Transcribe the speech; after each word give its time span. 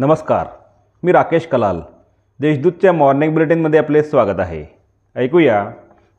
नमस्कार 0.00 0.46
मी 1.02 1.12
राकेश 1.12 1.46
कलाल. 1.46 1.80
देशदूतच्या 2.40 2.92
मॉर्निंग 2.92 3.32
बुलेटिनमध्ये 3.32 3.80
आपले 3.80 4.02
स्वागत 4.02 4.40
आहे. 4.40 4.64
ऐकूया 5.16 5.70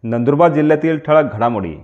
नंदुरबार 0.04 0.54
जिल्ह्यातील 0.54 0.98
ठळक 0.98 1.34
घडामोडी. 1.34 1.76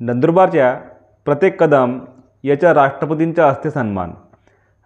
नंदुरबारच्या 0.00 0.80
प्रत्येक 1.24 1.60
कदम 1.60 1.98
याच्या 2.44 2.74
राष्ट्रपतींच्या 2.74 3.48
हस्ते 3.48 3.70
सन्मान. 3.70 4.10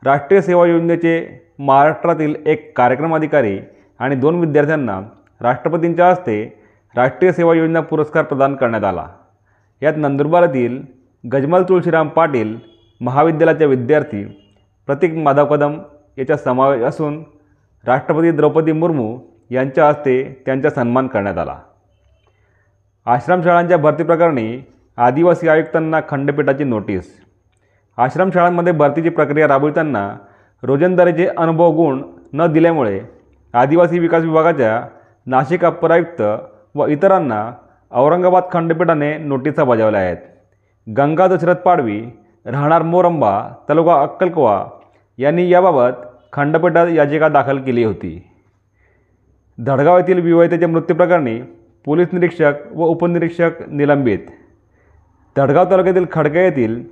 राष्ट्रीय 0.04 0.40
सेवा 0.40 0.66
योजनेचे 0.66 1.42
महाराष्ट्रातील 1.58 2.34
एक 2.46 2.78
कार्यक्रम 2.78 3.14
अधिकारी 3.14 3.60
आणि 3.98 4.14
दोन 4.14 4.40
विद्यार्थ्यांना 4.40 5.00
राष्ट्रपतींच्या 5.40 6.10
हस्ते 6.10 6.62
राष्ट्रीय 6.96 7.32
सेवा 7.32 7.54
योजना 7.54 7.80
पुरस्कार 7.80 8.24
प्रदान 8.24 8.54
करण्यात 8.54 8.84
आला. 8.84 9.08
यात 9.82 9.94
नंदुरबारातील 9.96 10.82
गजमल 11.32 11.62
तुळशीराम 11.62 12.08
पाटील 12.08 12.56
महाविद्यालयाचे 13.00 13.66
विद्यार्थी 13.66 14.24
प्रतीक 14.86 15.14
माधव 15.14 15.46
कदम 15.46 15.78
याचा 16.18 16.36
समावेश 16.36 16.82
असून 16.82 17.22
राष्ट्रपती 17.84 18.30
द्रौपदी 18.30 18.72
मुर्मू 18.72 19.18
यांच्या 19.50 19.88
हस्ते 19.88 20.42
त्यांचा 20.46 20.70
सन्मान 20.70 21.06
करण्यात 21.06 21.38
आला. 21.38 21.56
आश्रमशाळांच्या 23.06 23.76
भरतीप्रकरणी 23.78 24.62
आदिवासी 24.96 25.48
आयुक्तांना 25.48 26.00
खंडपीठाची 26.08 26.64
नोटीस. 26.64 27.20
आश्रमशाळांमध्ये 27.98 28.72
भरतीची 28.72 29.08
प्रक्रिया 29.08 29.48
राबविताना 29.48 30.08
रोजंदारीचे 30.62 31.26
अनुभव 31.26 31.70
गुण 31.70 32.02
न 32.32 32.46
दिल्यामुळे 32.52 33.00
आदिवासी 33.54 33.98
विकास 33.98 34.22
विभागाच्या 34.22 34.80
नाशिक 35.26 35.64
अप्पर 35.64 35.90
आयुक्त 35.90 36.22
व 36.74 36.86
इतरांना 36.86 37.50
औरंगाबाद 37.92 38.42
खंडपीठाने 38.52 39.16
नोटिसा 39.18 39.64
बजावल्या 39.64 40.00
आहेत. 40.00 40.16
गंगा 40.86 41.26
दशरथ 41.26 41.54
पाडवी 41.54 42.02
राहणार 42.46 42.82
मोरंबा 42.82 43.32
तालुका 43.68 44.00
अक्कलकोवा 44.02 44.64
यांनी 45.20 45.48
याबाबत 45.48 46.06
खंडपीठात 46.32 46.86
याचिका 46.94 47.28
दाखल 47.28 47.58
केली 47.62 47.84
होती. 47.84 48.12
धडगाव 49.58 49.96
येथील 49.98 50.20
विवाहितेच्या 50.24 50.68
मृत्यूप्रकरणी 50.68 51.40
पोलीस 51.84 52.08
निरीक्षक 52.12 52.52
व 52.72 52.86
उपनिरीक्षक 52.86 53.62
निलंबित. 53.68 54.18
धडगाव 55.36 55.70
तालुक्यातील 55.70 56.04
खडके 56.12 56.44
येथील 56.44 56.82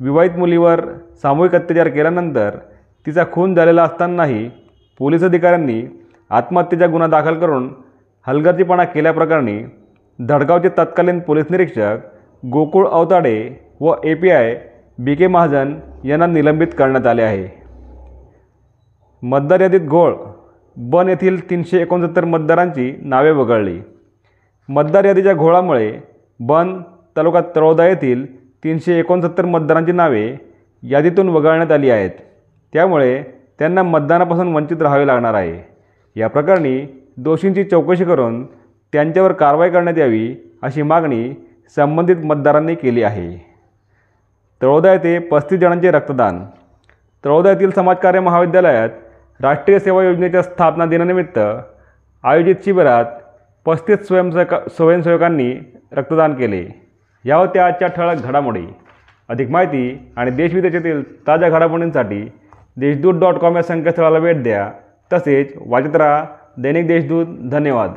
विवाहित 0.00 0.36
मुलीवर 0.38 0.80
सामूहिक 1.22 1.54
अत्याचार 1.54 1.88
केल्यानंतर 1.88 2.56
तिचा 3.06 3.24
खून 3.32 3.54
झालेला 3.54 3.82
असतानाही 3.82 4.48
पोलीस 5.00 5.24
अधिकाऱ्यांनी 5.24 5.82
आत्महत्येचा 6.30 6.86
गुन्हा 6.86 7.08
दाखल 7.08 7.38
करून 7.40 7.68
हलगर्जीपणा 8.26 8.84
केल्याप्रकरणी 8.84 9.58
धडगावचे 10.18 10.68
तत्कालीन 10.78 11.20
पोलीस 11.20 11.46
निरीक्षक 11.50 12.06
गोकुळ 12.42 12.86
अवताडे 12.88 13.36
व 13.80 13.94
A 14.04 14.14
P 14.14 14.30
I 14.30 14.54
B 14.98 15.14
K 15.14 15.26
Mahajan 15.26 15.74
यांना 16.04 16.26
निलंबित 16.26 16.68
करण्यात 16.78 17.06
आले 17.06 17.22
आहे. 17.22 17.57
मतदार 19.22 19.60
यादीत 19.60 19.80
घोळ. 19.80 20.14
बन 20.76 21.08
येथील 21.08 21.50
तीनशे 21.50 21.80
एकोणसत्तर 21.82 22.24
मतदारांची 22.24 22.94
नावे 23.02 23.30
वगळली. 23.30 23.80
मतदार 24.68 25.04
यादीच्या 25.04 25.34
घोळामुळे 25.34 25.98
बन 26.40 26.82
तालुका 27.16 27.40
तळोदा 27.56 27.86
येथील 27.86 28.50
तीनशे 28.64 28.98
एकोणसत्तर 28.98 29.44
मतदारांची 29.44 29.92
नावे 29.92 30.36
यादीतून 30.82 31.28
वगळण्यात 31.28 31.72
आली 31.72 31.90
आहेत. 31.90 32.10
त्यामुळे 32.72 33.22
त्यांना 33.58 33.82
मतदानापासून 33.82 34.54
वंचित 34.54 34.82
राहावे 34.82 35.06
लागणार 35.06 35.34
आहे. 35.34 35.62
या 36.16 36.28
प्रकरणी 36.28 37.04
दोषींची 37.16 37.64
चौकशी 37.64 38.04
करून 38.04 38.46
त्यांच्यावर 38.92 39.32
कारवाई 39.32 39.70
करण्यात 39.70 39.98
यावी 39.98 40.36
अशी 40.62 40.82
मागणी 40.82 41.34
संबंधित 41.76 42.16
मतदारांनी 42.16 42.74
केली 42.74 43.02
आहे. 43.02 43.46
तळोदा 44.62 44.92
येथे 44.92 45.18
पस्तीस 45.18 45.60
जणांचे 45.60 45.90
रक्तदान. 45.90 46.44
तळोदा 47.24 47.50
येथील 47.50 47.70
समाजकार्य 47.70 48.20
महाविद्यालयात 48.20 48.88
राष्ट्रीय 49.42 49.78
सेवा 49.78 50.02
योजनेच्या 50.02 50.42
स्थापना 50.42 50.86
दिनानिमित्त 50.86 51.38
आयोजित 52.24 52.54
शिबिरात 52.64 53.04
पस्तीस 53.66 54.06
स्वयंसेवका 54.06 54.58
स्वयंसेवकांनी 54.70 55.54
रक्तदान 55.92 56.34
केले. 56.34 56.90
या 57.24 57.36
होत्या 57.36 57.66
आजच्या 57.66 57.88
ठळक 57.88 58.16
घडामोडी. 58.22 58.66
अधिक 59.28 59.50
माहिती 59.50 60.12
आणि 60.16 60.30
देशविदेशातील 60.30 61.26
ताज्या 61.26 61.48
घडामोडींसाठी 61.48 62.30
देशदूत 62.76 63.14
डॉट 63.14 63.34
कॉम 63.34 63.56
या 63.56 63.62
संकेतस्थळाला 63.62 64.18
भेट 64.18 64.42
द्या. 64.42 64.70
तसेच 65.12 65.52
वाचत 65.66 65.96
राहा 65.96 66.24
दैनिक 66.58 66.86
देशदूत. 66.86 67.26
धन्यवाद. 67.50 67.90